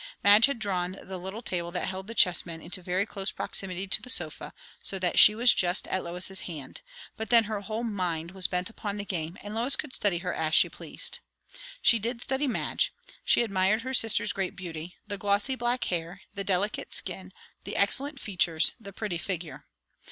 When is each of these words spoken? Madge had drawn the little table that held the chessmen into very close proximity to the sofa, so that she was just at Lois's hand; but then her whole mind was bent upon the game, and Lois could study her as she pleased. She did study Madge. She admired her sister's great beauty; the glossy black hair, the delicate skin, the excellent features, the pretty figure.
Madge 0.23 0.47
had 0.47 0.57
drawn 0.57 0.97
the 1.03 1.19
little 1.19 1.43
table 1.43 1.69
that 1.69 1.87
held 1.87 2.07
the 2.07 2.15
chessmen 2.15 2.59
into 2.59 2.81
very 2.81 3.05
close 3.05 3.31
proximity 3.31 3.85
to 3.85 4.01
the 4.01 4.09
sofa, 4.09 4.51
so 4.81 4.97
that 4.97 5.19
she 5.19 5.35
was 5.35 5.53
just 5.53 5.85
at 5.89 6.03
Lois's 6.03 6.39
hand; 6.39 6.81
but 7.17 7.29
then 7.29 7.43
her 7.43 7.61
whole 7.61 7.83
mind 7.83 8.31
was 8.31 8.47
bent 8.47 8.67
upon 8.67 8.97
the 8.97 9.05
game, 9.05 9.37
and 9.43 9.53
Lois 9.53 9.75
could 9.75 9.93
study 9.93 10.17
her 10.17 10.33
as 10.33 10.55
she 10.55 10.69
pleased. 10.69 11.19
She 11.83 11.99
did 11.99 12.23
study 12.23 12.47
Madge. 12.47 12.91
She 13.23 13.43
admired 13.43 13.83
her 13.83 13.93
sister's 13.93 14.33
great 14.33 14.55
beauty; 14.55 14.95
the 15.05 15.19
glossy 15.19 15.53
black 15.53 15.83
hair, 15.83 16.21
the 16.33 16.43
delicate 16.43 16.93
skin, 16.95 17.31
the 17.63 17.75
excellent 17.75 18.19
features, 18.19 18.71
the 18.79 18.91
pretty 18.91 19.19
figure. 19.19 19.67